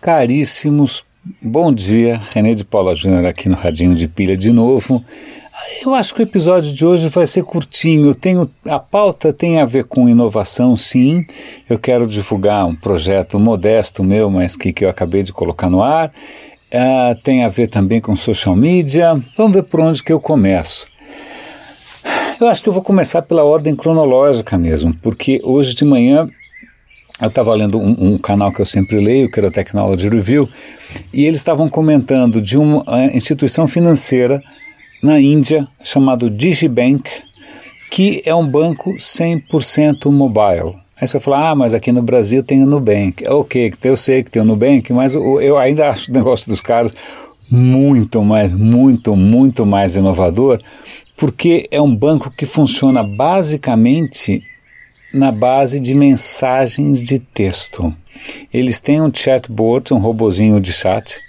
Caríssimos, 0.00 1.04
bom 1.42 1.72
dia. 1.72 2.20
René 2.32 2.52
de 2.52 2.64
Paula 2.64 2.94
Júnior 2.94 3.24
aqui 3.24 3.48
no 3.48 3.56
Radinho 3.56 3.94
de 3.94 4.06
Pilha 4.06 4.36
de 4.36 4.52
novo. 4.52 5.02
Eu 5.84 5.94
acho 5.94 6.14
que 6.14 6.20
o 6.20 6.22
episódio 6.22 6.72
de 6.72 6.84
hoje 6.84 7.08
vai 7.08 7.26
ser 7.26 7.42
curtinho. 7.42 8.14
Tenho 8.14 8.48
a 8.68 8.78
pauta 8.78 9.32
tem 9.32 9.58
a 9.58 9.64
ver 9.64 9.84
com 9.84 10.08
inovação, 10.08 10.76
sim. 10.76 11.24
Eu 11.68 11.78
quero 11.78 12.06
divulgar 12.06 12.66
um 12.66 12.76
projeto 12.76 13.38
modesto 13.38 14.04
meu, 14.04 14.30
mas 14.30 14.54
que, 14.54 14.72
que 14.72 14.84
eu 14.84 14.88
acabei 14.88 15.22
de 15.22 15.32
colocar 15.32 15.70
no 15.70 15.82
ar. 15.82 16.12
Uh, 16.72 17.20
tem 17.22 17.42
a 17.42 17.48
ver 17.48 17.68
também 17.68 18.00
com 18.00 18.14
social 18.14 18.54
media. 18.54 19.20
Vamos 19.36 19.54
ver 19.54 19.62
por 19.64 19.80
onde 19.80 20.02
que 20.02 20.12
eu 20.12 20.20
começo. 20.20 20.86
Eu 22.38 22.48
acho 22.48 22.62
que 22.62 22.68
eu 22.68 22.72
vou 22.72 22.82
começar 22.82 23.22
pela 23.22 23.42
ordem 23.44 23.74
cronológica 23.74 24.58
mesmo, 24.58 24.94
porque 24.94 25.40
hoje 25.42 25.74
de 25.74 25.86
manhã 25.86 26.28
eu 27.20 27.28
estava 27.28 27.54
lendo 27.54 27.78
um, 27.78 28.14
um, 28.14 28.18
canal 28.18 28.52
que 28.52 28.60
eu 28.60 28.66
sempre 28.66 28.98
leio, 28.98 29.30
que 29.30 29.40
era 29.40 29.48
o 29.48 29.50
Technology 29.50 30.08
Review, 30.08 30.48
e 31.12 31.26
eles 31.26 31.38
estavam 31.38 31.68
comentando 31.68 32.40
de 32.40 32.58
uma 32.58 32.84
instituição 33.12 33.66
financeira 33.66 34.42
na 35.02 35.18
Índia 35.20 35.66
chamado 35.82 36.28
Digibank, 36.28 37.08
que 37.90 38.22
é 38.26 38.34
um 38.34 38.46
banco 38.46 38.94
100% 38.94 40.10
mobile. 40.10 40.74
Aí 40.98 41.06
você 41.06 41.14
vai 41.14 41.22
falar, 41.22 41.50
ah, 41.50 41.54
mas 41.54 41.74
aqui 41.74 41.92
no 41.92 42.02
Brasil 42.02 42.42
tem 42.42 42.62
o 42.62 42.66
Nubank. 42.66 43.26
Ok, 43.28 43.72
eu 43.84 43.96
sei 43.96 44.22
que 44.22 44.30
tem 44.30 44.40
o 44.40 44.44
Nubank, 44.44 44.92
mas 44.92 45.14
eu 45.14 45.58
ainda 45.58 45.88
acho 45.90 46.10
o 46.10 46.14
negócio 46.14 46.48
dos 46.48 46.60
caras 46.60 46.94
muito 47.50 48.22
mais, 48.24 48.52
muito, 48.52 49.14
muito 49.14 49.64
mais 49.64 49.94
inovador, 49.94 50.60
porque 51.16 51.66
é 51.70 51.80
um 51.80 51.94
banco 51.94 52.30
que 52.30 52.44
funciona 52.44 53.02
basicamente 53.02 54.42
na 55.12 55.32
base 55.32 55.80
de 55.80 55.94
mensagens 55.94 57.02
de 57.02 57.18
texto. 57.18 57.94
Eles 58.52 58.80
têm 58.80 59.00
um 59.00 59.12
chatbot, 59.12 59.92
um 59.92 59.98
robozinho 59.98 60.60
de 60.60 60.72
chat, 60.72 61.20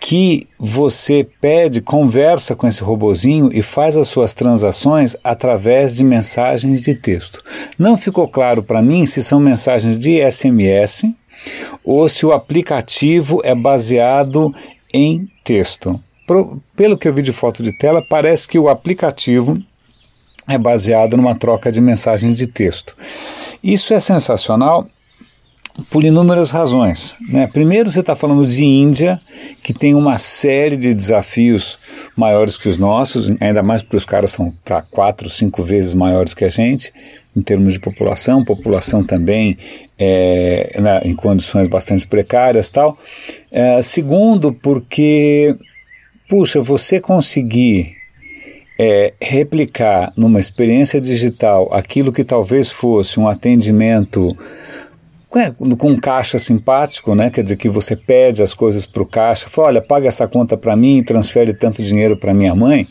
que 0.00 0.46
você 0.58 1.26
pede, 1.40 1.80
conversa 1.80 2.54
com 2.54 2.66
esse 2.66 2.82
robozinho 2.82 3.50
e 3.52 3.62
faz 3.62 3.96
as 3.96 4.08
suas 4.08 4.32
transações 4.32 5.16
através 5.24 5.96
de 5.96 6.04
mensagens 6.04 6.80
de 6.80 6.94
texto. 6.94 7.42
Não 7.78 7.96
ficou 7.96 8.28
claro 8.28 8.62
para 8.62 8.80
mim 8.80 9.04
se 9.06 9.22
são 9.22 9.40
mensagens 9.40 9.98
de 9.98 10.18
SMS 10.30 11.02
ou 11.84 12.08
se 12.08 12.24
o 12.24 12.32
aplicativo 12.32 13.40
é 13.44 13.54
baseado 13.54 14.54
em 14.92 15.28
texto. 15.42 16.00
Pelo 16.76 16.98
que 16.98 17.08
eu 17.08 17.14
vi 17.14 17.22
de 17.22 17.32
foto 17.32 17.62
de 17.62 17.72
tela, 17.72 18.02
parece 18.02 18.46
que 18.46 18.58
o 18.58 18.68
aplicativo 18.68 19.58
é 20.48 20.56
baseado 20.56 21.16
numa 21.16 21.34
troca 21.34 21.70
de 21.70 21.80
mensagens 21.80 22.36
de 22.36 22.46
texto. 22.46 22.96
Isso 23.62 23.92
é 23.92 24.00
sensacional 24.00 24.86
por 25.90 26.04
inúmeras 26.04 26.50
razões. 26.50 27.14
Né? 27.28 27.46
Primeiro, 27.46 27.90
você 27.90 28.00
está 28.00 28.16
falando 28.16 28.46
de 28.46 28.64
Índia, 28.64 29.20
que 29.62 29.72
tem 29.72 29.94
uma 29.94 30.18
série 30.18 30.76
de 30.76 30.92
desafios 30.92 31.78
maiores 32.16 32.56
que 32.56 32.68
os 32.68 32.78
nossos, 32.78 33.30
ainda 33.40 33.62
mais 33.62 33.80
porque 33.80 33.96
os 33.96 34.04
caras 34.04 34.32
são 34.32 34.52
tá, 34.64 34.82
quatro, 34.82 35.30
cinco 35.30 35.62
vezes 35.62 35.94
maiores 35.94 36.34
que 36.34 36.44
a 36.44 36.48
gente, 36.48 36.92
em 37.36 37.42
termos 37.42 37.74
de 37.74 37.78
população, 37.78 38.44
população 38.44 39.04
também 39.04 39.56
é, 39.96 40.76
na, 40.80 41.00
em 41.04 41.14
condições 41.14 41.68
bastante 41.68 42.06
precárias 42.06 42.70
tal. 42.70 42.98
É, 43.50 43.80
segundo, 43.82 44.52
porque, 44.52 45.54
puxa, 46.28 46.60
você 46.60 47.00
conseguir 47.00 47.97
é, 48.78 49.12
replicar 49.20 50.12
numa 50.16 50.38
experiência 50.38 51.00
digital 51.00 51.68
aquilo 51.72 52.12
que 52.12 52.22
talvez 52.22 52.70
fosse 52.70 53.18
um 53.18 53.26
atendimento 53.26 54.36
é, 55.34 55.50
com 55.76 55.90
um 55.90 55.98
caixa 55.98 56.38
simpático, 56.38 57.14
né? 57.14 57.28
quer 57.28 57.42
dizer 57.42 57.56
que 57.56 57.68
você 57.68 57.94
pede 57.94 58.42
as 58.42 58.54
coisas 58.54 58.86
para 58.86 59.02
o 59.02 59.06
caixa, 59.06 59.48
fala, 59.48 59.68
olha, 59.68 59.82
paga 59.82 60.08
essa 60.08 60.26
conta 60.26 60.56
para 60.56 60.74
mim 60.76 60.98
e 60.98 61.02
transfere 61.02 61.52
tanto 61.52 61.82
dinheiro 61.82 62.16
para 62.16 62.32
minha 62.32 62.54
mãe. 62.54 62.86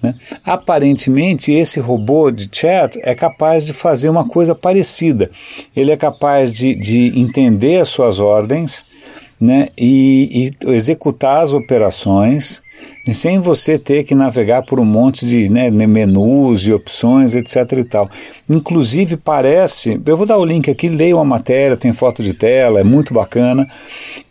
Né? 0.00 0.14
Aparentemente, 0.44 1.52
esse 1.52 1.80
robô 1.80 2.30
de 2.30 2.48
chat 2.52 3.00
é 3.02 3.14
capaz 3.14 3.64
de 3.64 3.72
fazer 3.72 4.08
uma 4.08 4.28
coisa 4.28 4.54
parecida. 4.54 5.30
Ele 5.74 5.90
é 5.90 5.96
capaz 5.96 6.52
de, 6.52 6.74
de 6.74 7.18
entender 7.18 7.80
as 7.80 7.88
suas 7.88 8.20
ordens 8.20 8.84
né? 9.42 9.70
e, 9.76 10.48
e 10.64 10.70
executar 10.70 11.42
as 11.42 11.52
operações 11.52 12.62
sem 13.12 13.40
você 13.40 13.76
ter 13.76 14.04
que 14.04 14.14
navegar 14.14 14.62
por 14.62 14.78
um 14.78 14.84
monte 14.84 15.26
de 15.26 15.48
né, 15.50 15.68
menus 15.70 16.64
e 16.66 16.72
opções, 16.72 17.34
etc 17.34 17.72
e 17.78 17.84
tal. 17.84 18.08
Inclusive 18.48 19.16
parece, 19.16 20.00
eu 20.06 20.16
vou 20.16 20.26
dar 20.26 20.38
o 20.38 20.44
link 20.44 20.70
aqui, 20.70 20.88
leia 20.88 21.16
uma 21.16 21.24
matéria, 21.24 21.76
tem 21.76 21.92
foto 21.92 22.22
de 22.22 22.34
tela, 22.34 22.78
é 22.78 22.84
muito 22.84 23.12
bacana. 23.12 23.66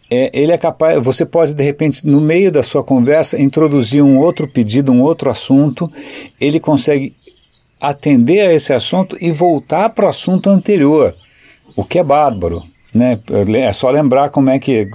É, 0.09 0.29
ele 0.33 0.53
é 0.53 0.57
capaz, 0.57 1.03
você 1.03 1.25
pode 1.25 1.53
de 1.53 1.63
repente 1.63 2.07
no 2.07 2.21
meio 2.21 2.49
da 2.49 2.63
sua 2.63 2.83
conversa 2.83 3.41
introduzir 3.41 4.01
um 4.01 4.17
outro 4.17 4.47
pedido, 4.47 4.93
um 4.93 5.01
outro 5.01 5.29
assunto, 5.29 5.91
ele 6.39 6.59
consegue 6.59 7.13
atender 7.81 8.47
a 8.47 8.53
esse 8.53 8.71
assunto 8.71 9.17
e 9.19 9.31
voltar 9.31 9.89
para 9.89 10.05
o 10.05 10.09
assunto 10.09 10.49
anterior, 10.49 11.13
o 11.75 11.83
que 11.83 11.99
é 11.99 12.03
bárbaro. 12.03 12.70
Né? 12.93 13.17
É 13.55 13.71
só 13.71 13.89
lembrar 13.89 14.29
como 14.29 14.49
é 14.49 14.59
que 14.59 14.89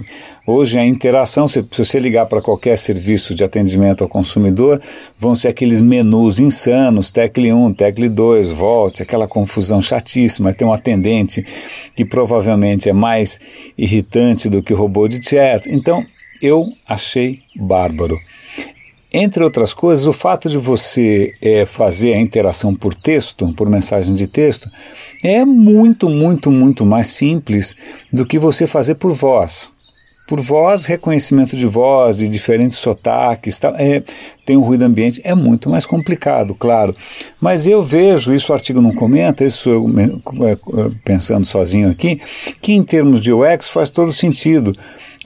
hoje 0.45 0.77
a 0.77 0.85
interação, 0.85 1.47
se, 1.47 1.65
se 1.71 1.83
você 1.83 1.99
ligar 1.99 2.27
para 2.27 2.41
qualquer 2.41 2.77
serviço 2.77 3.33
de 3.33 3.43
atendimento 3.43 4.03
ao 4.03 4.09
consumidor, 4.09 4.79
vão 5.19 5.33
ser 5.33 5.47
aqueles 5.47 5.81
menus 5.81 6.39
insanos, 6.39 7.09
tecle 7.09 7.51
1, 7.51 7.73
tecle 7.73 8.07
2, 8.07 8.51
volte, 8.51 9.01
aquela 9.01 9.27
confusão 9.27 9.81
chatíssima, 9.81 10.53
tem 10.53 10.67
um 10.67 10.73
atendente 10.73 11.45
que 11.95 12.05
provavelmente 12.05 12.87
é 12.87 12.93
mais 12.93 13.39
irritante 13.75 14.47
do 14.47 14.61
que 14.61 14.73
o 14.73 14.77
robô 14.77 15.07
de 15.07 15.23
chat. 15.23 15.67
Então, 15.67 16.05
eu 16.41 16.67
achei 16.87 17.39
bárbaro. 17.55 18.17
Entre 19.13 19.41
outras 19.41 19.73
coisas, 19.73 20.05
o 20.05 20.11
fato 20.11 20.49
de 20.49 20.57
você 20.57 21.33
é, 21.41 21.65
fazer 21.65 22.13
a 22.13 22.19
interação 22.19 22.75
por 22.75 22.93
texto, 22.93 23.53
por 23.53 23.69
mensagem 23.69 24.13
de 24.13 24.27
texto, 24.27 24.69
é 25.23 25.45
muito, 25.45 26.09
muito, 26.09 26.51
muito 26.51 26.85
mais 26.85 27.07
simples 27.07 27.75
do 28.11 28.25
que 28.25 28.37
você 28.37 28.67
fazer 28.67 28.95
por 28.95 29.13
voz. 29.13 29.71
Por 30.27 30.41
voz, 30.41 30.85
reconhecimento 30.85 31.55
de 31.55 31.65
voz, 31.65 32.17
de 32.17 32.27
diferentes 32.27 32.79
sotaques, 32.79 33.57
tá, 33.57 33.73
é, 33.77 34.03
tem 34.45 34.57
um 34.57 34.61
ruído 34.61 34.83
ambiente, 34.83 35.21
é 35.23 35.33
muito 35.33 35.69
mais 35.69 35.85
complicado, 35.85 36.53
claro. 36.53 36.93
Mas 37.39 37.65
eu 37.65 37.81
vejo, 37.81 38.35
isso 38.35 38.51
o 38.51 38.55
artigo 38.55 38.81
não 38.81 38.91
comenta, 38.93 39.45
isso 39.45 39.69
eu 39.69 39.85
é, 39.97 40.51
é, 40.51 40.91
pensando 41.05 41.45
sozinho 41.45 41.89
aqui, 41.89 42.19
que 42.61 42.73
em 42.73 42.83
termos 42.83 43.21
de 43.21 43.31
UX 43.31 43.69
faz 43.69 43.89
todo 43.89 44.11
sentido, 44.11 44.75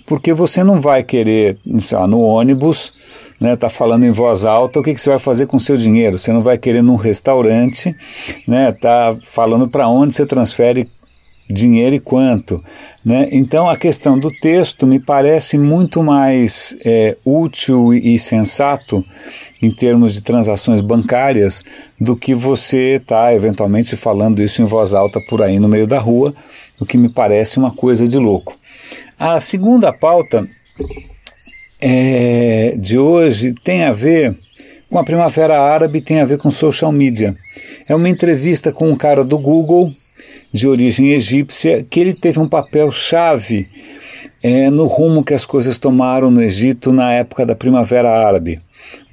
porque 0.05 0.35
você 0.35 0.63
não 0.63 0.79
vai 0.79 1.01
querer, 1.03 1.57
sei 1.79 1.97
lá, 1.97 2.05
no 2.05 2.19
ônibus, 2.21 2.93
né, 3.41 3.55
tá 3.55 3.67
falando 3.67 4.05
em 4.05 4.11
voz 4.11 4.45
alta, 4.45 4.79
o 4.79 4.83
que, 4.83 4.93
que 4.93 5.01
você 5.01 5.09
vai 5.09 5.17
fazer 5.17 5.47
com 5.47 5.57
o 5.57 5.59
seu 5.59 5.75
dinheiro? 5.75 6.15
Você 6.15 6.31
não 6.31 6.43
vai 6.43 6.59
querer 6.59 6.83
num 6.83 6.95
restaurante, 6.95 7.95
né, 8.47 8.71
tá 8.71 9.17
falando 9.23 9.67
para 9.67 9.87
onde 9.87 10.13
você 10.13 10.27
transfere 10.27 10.87
dinheiro 11.49 11.95
e 11.95 11.99
quanto. 11.99 12.63
Né? 13.03 13.27
Então 13.31 13.67
a 13.67 13.75
questão 13.75 14.17
do 14.17 14.29
texto 14.29 14.85
me 14.85 14.99
parece 14.99 15.57
muito 15.57 16.03
mais 16.03 16.77
é, 16.85 17.17
útil 17.25 17.91
e 17.95 18.17
sensato 18.19 19.03
em 19.59 19.71
termos 19.71 20.13
de 20.13 20.21
transações 20.21 20.79
bancárias 20.79 21.63
do 21.99 22.15
que 22.15 22.35
você 22.35 22.97
está 23.01 23.33
eventualmente 23.33 23.97
falando 23.97 24.41
isso 24.41 24.61
em 24.61 24.65
voz 24.65 24.93
alta 24.93 25.19
por 25.27 25.41
aí 25.41 25.59
no 25.59 25.67
meio 25.67 25.87
da 25.87 25.99
rua, 25.99 26.31
o 26.79 26.85
que 26.85 26.97
me 26.97 27.09
parece 27.09 27.57
uma 27.57 27.71
coisa 27.71 28.07
de 28.07 28.19
louco. 28.19 28.55
A 29.17 29.39
segunda 29.39 29.91
pauta 29.91 30.47
é, 31.81 32.75
de 32.77 32.97
hoje 32.97 33.53
tem 33.63 33.83
a 33.83 33.91
ver 33.91 34.37
com 34.89 34.99
a 34.99 35.03
Primavera 35.03 35.59
Árabe, 35.59 36.01
tem 36.01 36.19
a 36.19 36.25
ver 36.25 36.37
com 36.37 36.51
social 36.51 36.91
media. 36.91 37.35
É 37.87 37.95
uma 37.95 38.07
entrevista 38.07 38.71
com 38.71 38.89
um 38.89 38.95
cara 38.95 39.23
do 39.23 39.37
Google, 39.37 39.91
de 40.53 40.67
origem 40.67 41.11
egípcia, 41.11 41.83
que 41.89 41.99
ele 41.99 42.13
teve 42.13 42.39
um 42.39 42.47
papel 42.47 42.91
chave 42.91 43.67
é, 44.43 44.69
no 44.69 44.85
rumo 44.85 45.23
que 45.23 45.33
as 45.33 45.45
coisas 45.45 45.77
tomaram 45.77 46.29
no 46.29 46.41
Egito 46.41 46.91
na 46.91 47.13
época 47.13 47.45
da 47.45 47.55
Primavera 47.55 48.09
Árabe. 48.09 48.59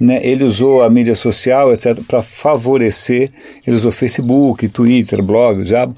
Né, 0.01 0.21
ele 0.23 0.45
usou 0.45 0.83
a 0.83 0.91
mídia 0.91 1.15
social, 1.15 1.73
etc., 1.73 2.01
para 2.07 2.23
favorecer, 2.23 3.31
ele 3.67 3.77
usou 3.77 3.93
Facebook, 3.93 4.69
Twitter, 4.69 5.23
blog, 5.23 5.63
diabo, 5.63 5.97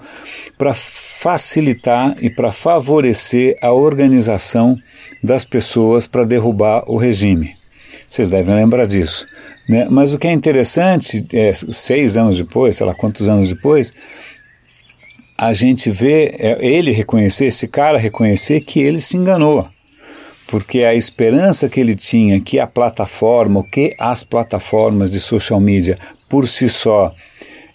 para 0.58 0.74
facilitar 0.74 2.16
e 2.20 2.28
para 2.28 2.50
favorecer 2.50 3.56
a 3.62 3.72
organização 3.72 4.76
das 5.22 5.44
pessoas 5.44 6.06
para 6.06 6.24
derrubar 6.24 6.82
o 6.86 6.96
regime. 6.96 7.54
Vocês 8.08 8.30
devem 8.30 8.54
lembrar 8.54 8.86
disso. 8.86 9.26
Né? 9.68 9.86
Mas 9.88 10.12
o 10.12 10.18
que 10.18 10.26
é 10.26 10.32
interessante, 10.32 11.24
é, 11.32 11.52
seis 11.52 12.16
anos 12.16 12.36
depois, 12.36 12.76
sei 12.76 12.86
lá 12.86 12.94
quantos 12.94 13.28
anos 13.28 13.48
depois, 13.48 13.92
a 15.38 15.52
gente 15.52 15.90
vê 15.90 16.34
é, 16.38 16.58
ele 16.60 16.90
reconhecer, 16.90 17.46
esse 17.46 17.68
cara 17.68 17.98
reconhecer 17.98 18.60
que 18.62 18.80
ele 18.80 19.00
se 19.00 19.16
enganou. 19.16 19.66
Porque 20.46 20.82
a 20.82 20.94
esperança 20.94 21.68
que 21.68 21.78
ele 21.78 21.94
tinha 21.94 22.40
que 22.40 22.58
a 22.58 22.66
plataforma, 22.66 23.64
que 23.64 23.94
as 23.98 24.24
plataformas 24.24 25.10
de 25.10 25.20
social 25.20 25.60
media 25.60 25.96
por 26.28 26.48
si 26.48 26.68
só 26.68 27.14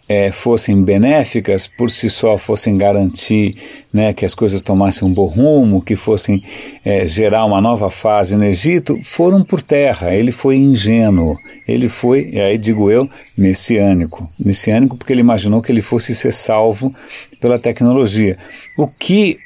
é, 0.07 0.31
fossem 0.31 0.83
benéficas, 0.83 1.65
por 1.65 1.89
si 1.89 2.09
só 2.09 2.37
fossem 2.37 2.77
garantir 2.77 3.55
né, 3.91 4.13
que 4.13 4.25
as 4.25 4.35
coisas 4.35 4.61
tomassem 4.61 5.07
um 5.07 5.13
bom 5.13 5.25
rumo, 5.25 5.83
que 5.83 5.95
fossem 5.95 6.43
é, 6.83 7.05
gerar 7.05 7.45
uma 7.45 7.59
nova 7.59 7.89
fase 7.89 8.35
no 8.35 8.43
Egito, 8.43 8.99
foram 9.03 9.43
por 9.43 9.61
terra. 9.61 10.13
Ele 10.13 10.31
foi 10.31 10.57
ingênuo, 10.57 11.37
ele 11.67 11.89
foi, 11.89 12.29
e 12.31 12.39
aí 12.39 12.57
digo 12.57 12.91
eu, 12.91 13.09
messiânico. 13.35 14.29
Messiânico 14.39 14.95
porque 14.95 15.11
ele 15.11 15.21
imaginou 15.21 15.61
que 15.61 15.71
ele 15.71 15.81
fosse 15.81 16.13
ser 16.13 16.33
salvo 16.33 16.93
pela 17.41 17.57
tecnologia. 17.57 18.37
O 18.77 18.87
que 18.87 19.39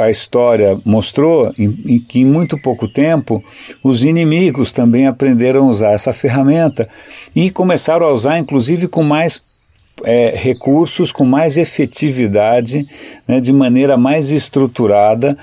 a 0.00 0.08
história 0.08 0.80
mostrou 0.84 1.52
em, 1.58 1.98
que 2.00 2.20
em 2.20 2.24
muito 2.24 2.56
pouco 2.56 2.88
tempo 2.88 3.44
os 3.82 4.02
inimigos 4.02 4.72
também 4.72 5.06
aprenderam 5.06 5.66
a 5.66 5.68
usar 5.68 5.90
essa 5.90 6.12
ferramenta 6.12 6.88
e 7.36 7.50
começaram 7.50 8.06
a 8.06 8.10
usar 8.10 8.38
inclusive 8.38 8.88
com 8.88 9.02
mais 9.02 9.38
é, 10.04 10.30
recursos 10.34 11.12
com 11.12 11.24
mais 11.24 11.56
efetividade, 11.56 12.86
né, 13.26 13.40
de 13.40 13.52
maneira 13.52 13.96
mais 13.96 14.30
estruturada 14.30 15.36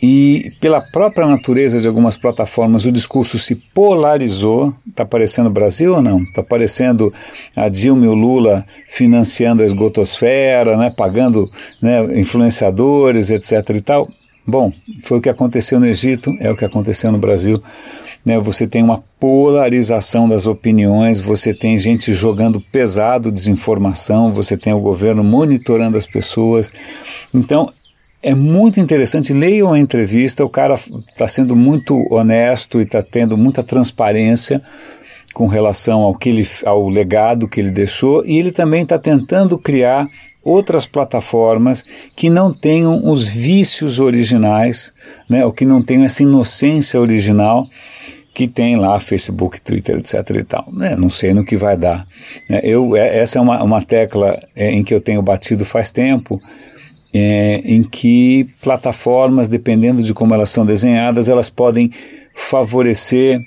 e 0.00 0.52
pela 0.60 0.80
própria 0.80 1.26
natureza 1.26 1.80
de 1.80 1.88
algumas 1.88 2.16
plataformas 2.16 2.84
o 2.84 2.92
discurso 2.92 3.36
se 3.38 3.56
polarizou. 3.74 4.72
Está 4.88 5.02
aparecendo 5.02 5.46
o 5.46 5.52
Brasil 5.52 5.94
ou 5.94 6.02
não? 6.02 6.22
Está 6.22 6.40
aparecendo 6.40 7.12
a 7.56 7.68
Dilma 7.68 8.04
e 8.04 8.08
o 8.08 8.14
Lula 8.14 8.64
financiando 8.86 9.62
a 9.62 9.66
esgotosfera, 9.66 10.76
né, 10.76 10.92
pagando 10.96 11.46
né, 11.82 12.20
influenciadores, 12.20 13.30
etc. 13.30 13.70
e 13.74 13.80
tal. 13.80 14.08
Bom, 14.46 14.72
foi 15.02 15.18
o 15.18 15.20
que 15.20 15.28
aconteceu 15.28 15.80
no 15.80 15.86
Egito, 15.86 16.34
é 16.40 16.50
o 16.50 16.56
que 16.56 16.64
aconteceu 16.64 17.10
no 17.10 17.18
Brasil 17.18 17.60
né, 18.24 18.38
você 18.38 18.66
tem 18.66 18.82
uma 18.82 19.02
polarização 19.18 20.28
das 20.28 20.46
opiniões, 20.46 21.20
você 21.20 21.54
tem 21.54 21.78
gente 21.78 22.12
jogando 22.12 22.60
pesado 22.60 23.32
desinformação, 23.32 24.32
você 24.32 24.56
tem 24.56 24.72
o 24.72 24.80
governo 24.80 25.24
monitorando 25.24 25.96
as 25.96 26.06
pessoas. 26.06 26.70
Então, 27.34 27.72
é 28.22 28.34
muito 28.34 28.80
interessante, 28.80 29.32
leiam 29.32 29.72
a 29.72 29.78
entrevista, 29.78 30.44
o 30.44 30.50
cara 30.50 30.74
está 30.74 31.28
sendo 31.28 31.54
muito 31.54 31.94
honesto 32.12 32.80
e 32.80 32.84
está 32.84 33.02
tendo 33.02 33.36
muita 33.36 33.62
transparência 33.62 34.60
com 35.32 35.46
relação 35.46 36.00
ao, 36.00 36.14
que 36.14 36.28
ele, 36.28 36.46
ao 36.64 36.88
legado 36.88 37.48
que 37.48 37.60
ele 37.60 37.70
deixou, 37.70 38.24
e 38.24 38.38
ele 38.38 38.50
também 38.50 38.82
está 38.82 38.98
tentando 38.98 39.56
criar 39.56 40.08
outras 40.42 40.86
plataformas 40.86 41.84
que 42.16 42.28
não 42.28 42.52
tenham 42.52 43.08
os 43.08 43.28
vícios 43.28 44.00
originais, 44.00 44.92
né, 45.28 45.44
ou 45.44 45.52
que 45.52 45.64
não 45.64 45.82
tenham 45.82 46.04
essa 46.04 46.22
inocência 46.22 47.00
original 47.00 47.66
que 48.38 48.46
tem 48.46 48.76
lá 48.76 49.00
Facebook, 49.00 49.60
Twitter, 49.60 49.98
etc. 49.98 50.14
e 50.36 50.44
tal. 50.44 50.68
Né? 50.72 50.94
Não 50.94 51.10
sei 51.10 51.34
no 51.34 51.44
que 51.44 51.56
vai 51.56 51.76
dar. 51.76 52.06
Né? 52.48 52.60
Eu, 52.62 52.94
é, 52.94 53.18
essa 53.18 53.36
é 53.36 53.42
uma, 53.42 53.60
uma 53.64 53.82
tecla 53.82 54.40
é, 54.54 54.70
em 54.70 54.84
que 54.84 54.94
eu 54.94 55.00
tenho 55.00 55.20
batido 55.20 55.64
faz 55.64 55.90
tempo, 55.90 56.38
é, 57.12 57.60
em 57.64 57.82
que 57.82 58.46
plataformas, 58.62 59.48
dependendo 59.48 60.04
de 60.04 60.14
como 60.14 60.34
elas 60.34 60.50
são 60.50 60.64
desenhadas, 60.64 61.28
elas 61.28 61.50
podem 61.50 61.90
favorecer 62.32 63.40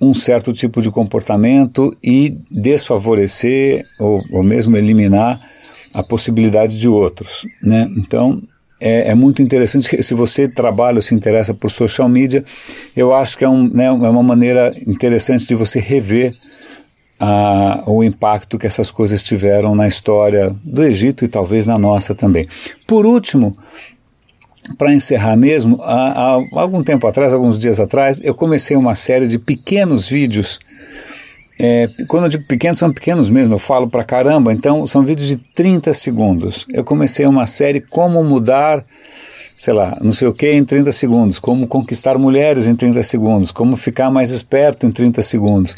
um 0.00 0.12
certo 0.12 0.52
tipo 0.52 0.82
de 0.82 0.90
comportamento 0.90 1.96
e 2.02 2.36
desfavorecer 2.50 3.84
ou, 4.00 4.20
ou 4.32 4.42
mesmo 4.42 4.76
eliminar 4.76 5.38
a 5.94 6.02
possibilidade 6.02 6.80
de 6.80 6.88
outros. 6.88 7.46
Né? 7.62 7.88
Então, 7.96 8.42
é, 8.82 9.10
é, 9.10 9.14
muito 9.14 9.40
interessante. 9.40 10.02
Se 10.02 10.14
você 10.14 10.48
trabalha 10.48 10.96
ou 10.96 11.02
se 11.02 11.14
interessa 11.14 11.54
por 11.54 11.70
social 11.70 12.08
media, 12.08 12.44
eu 12.96 13.14
acho 13.14 13.38
que 13.38 13.44
é, 13.44 13.48
um, 13.48 13.68
né, 13.68 13.86
é 13.86 13.90
uma 13.90 14.22
maneira 14.22 14.74
interessante 14.86 15.46
de 15.46 15.54
você 15.54 15.78
rever 15.78 16.32
a, 17.20 17.84
o 17.86 18.02
impacto 18.02 18.58
que 18.58 18.66
essas 18.66 18.90
coisas 18.90 19.22
tiveram 19.22 19.74
na 19.76 19.86
história 19.86 20.54
do 20.64 20.82
Egito 20.82 21.24
e 21.24 21.28
talvez 21.28 21.66
na 21.66 21.78
nossa 21.78 22.14
também. 22.14 22.48
Por 22.86 23.06
último, 23.06 23.56
para 24.76 24.92
encerrar 24.92 25.36
mesmo, 25.36 25.80
há, 25.82 26.34
há 26.34 26.60
algum 26.60 26.82
tempo 26.82 27.06
atrás, 27.06 27.32
alguns 27.32 27.58
dias 27.58 27.78
atrás, 27.78 28.20
eu 28.22 28.34
comecei 28.34 28.76
uma 28.76 28.94
série 28.96 29.28
de 29.28 29.38
pequenos 29.38 30.08
vídeos 30.08 30.58
é, 31.64 31.86
quando 32.08 32.24
eu 32.24 32.28
digo 32.28 32.42
pequenos, 32.48 32.80
são 32.80 32.92
pequenos 32.92 33.30
mesmo, 33.30 33.54
eu 33.54 33.58
falo 33.58 33.88
pra 33.88 34.02
caramba, 34.02 34.52
então 34.52 34.84
são 34.84 35.04
vídeos 35.04 35.28
de 35.28 35.36
30 35.36 35.94
segundos. 35.94 36.66
Eu 36.68 36.82
comecei 36.82 37.24
uma 37.24 37.46
série 37.46 37.80
Como 37.80 38.24
Mudar, 38.24 38.84
sei 39.56 39.72
lá, 39.72 39.96
não 40.00 40.12
sei 40.12 40.26
o 40.26 40.34
que 40.34 40.50
em 40.50 40.64
30 40.64 40.90
segundos, 40.90 41.38
como 41.38 41.68
conquistar 41.68 42.18
mulheres 42.18 42.66
em 42.66 42.74
30 42.74 43.00
segundos, 43.04 43.52
como 43.52 43.76
ficar 43.76 44.10
mais 44.10 44.32
esperto 44.32 44.86
em 44.86 44.90
30 44.90 45.22
segundos. 45.22 45.76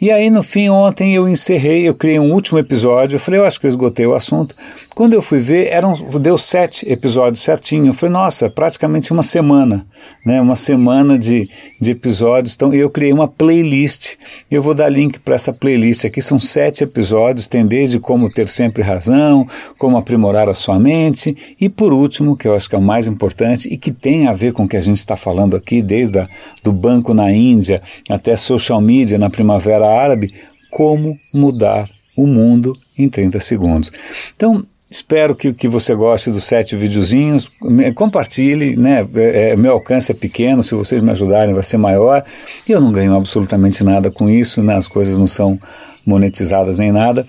E 0.00 0.08
aí 0.08 0.30
no 0.30 0.44
fim, 0.44 0.68
ontem 0.68 1.16
eu 1.16 1.28
encerrei, 1.28 1.88
eu 1.88 1.96
criei 1.96 2.20
um 2.20 2.32
último 2.32 2.60
episódio, 2.60 3.16
eu 3.16 3.20
falei, 3.20 3.40
eu 3.40 3.44
acho 3.44 3.58
que 3.58 3.66
eu 3.66 3.70
esgotei 3.70 4.06
o 4.06 4.14
assunto, 4.14 4.54
quando 4.98 5.12
eu 5.12 5.22
fui 5.22 5.38
ver, 5.38 5.68
eram, 5.68 5.94
deu 6.20 6.36
sete 6.36 6.84
episódios 6.90 7.44
certinho. 7.44 7.92
Falei, 7.92 8.12
nossa, 8.12 8.50
praticamente 8.50 9.12
uma 9.12 9.22
semana, 9.22 9.86
né? 10.26 10.40
Uma 10.40 10.56
semana 10.56 11.16
de, 11.16 11.48
de 11.80 11.92
episódios. 11.92 12.56
Então 12.56 12.74
eu 12.74 12.90
criei 12.90 13.12
uma 13.12 13.28
playlist. 13.28 14.16
Eu 14.50 14.60
vou 14.60 14.74
dar 14.74 14.88
link 14.88 15.20
para 15.20 15.36
essa 15.36 15.52
playlist 15.52 16.04
aqui. 16.04 16.20
São 16.20 16.36
sete 16.36 16.82
episódios. 16.82 17.46
Tem 17.46 17.64
desde 17.64 18.00
como 18.00 18.28
ter 18.28 18.48
sempre 18.48 18.82
razão, 18.82 19.46
como 19.78 19.96
aprimorar 19.96 20.50
a 20.50 20.54
sua 20.54 20.80
mente 20.80 21.54
e 21.60 21.68
por 21.68 21.92
último, 21.92 22.36
que 22.36 22.48
eu 22.48 22.56
acho 22.56 22.68
que 22.68 22.74
é 22.74 22.78
o 22.78 22.82
mais 22.82 23.06
importante 23.06 23.68
e 23.72 23.78
que 23.78 23.92
tem 23.92 24.26
a 24.26 24.32
ver 24.32 24.52
com 24.52 24.64
o 24.64 24.68
que 24.68 24.76
a 24.76 24.80
gente 24.80 24.98
está 24.98 25.14
falando 25.14 25.54
aqui, 25.54 25.80
desde 25.80 26.18
a, 26.18 26.28
do 26.60 26.72
banco 26.72 27.14
na 27.14 27.30
Índia 27.30 27.80
até 28.10 28.34
social 28.34 28.80
media 28.80 29.16
na 29.16 29.30
Primavera 29.30 29.86
Árabe, 29.88 30.34
como 30.72 31.16
mudar 31.32 31.86
o 32.16 32.26
mundo 32.26 32.76
em 32.98 33.08
30 33.08 33.38
segundos. 33.38 33.92
Então, 34.34 34.66
Espero 34.90 35.36
que, 35.36 35.52
que 35.52 35.68
você 35.68 35.94
goste 35.94 36.30
dos 36.30 36.44
sete 36.44 36.74
videozinhos. 36.74 37.50
Compartilhe, 37.94 38.74
né? 38.74 39.06
É, 39.14 39.50
é, 39.50 39.56
meu 39.56 39.72
alcance 39.72 40.10
é 40.10 40.14
pequeno, 40.14 40.62
se 40.62 40.74
vocês 40.74 41.02
me 41.02 41.10
ajudarem 41.10 41.54
vai 41.54 41.62
ser 41.64 41.76
maior. 41.76 42.24
E 42.66 42.72
eu 42.72 42.80
não 42.80 42.90
ganho 42.90 43.14
absolutamente 43.14 43.84
nada 43.84 44.10
com 44.10 44.30
isso, 44.30 44.62
né? 44.62 44.76
as 44.76 44.88
coisas 44.88 45.18
não 45.18 45.26
são 45.26 45.60
monetizadas 46.06 46.78
nem 46.78 46.90
nada. 46.90 47.26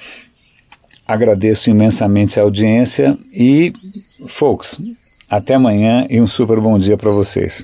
Agradeço 1.06 1.70
imensamente 1.70 2.40
a 2.40 2.44
audiência 2.44 3.18
e, 3.34 3.74
folks, 4.28 4.78
até 5.30 5.56
amanhã 5.56 6.08
e 6.10 6.22
um 6.22 6.28
super 6.28 6.62
bom 6.62 6.80
dia 6.80 6.96
para 6.96 7.12
vocês. 7.12 7.62